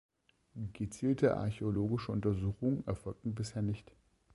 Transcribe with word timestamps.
Gezielte 0.73 1.37
archäologische 1.37 2.11
Untersuchungen 2.11 2.83
erfolgten 2.87 3.35
bisher 3.35 3.61
nicht. 3.61 3.91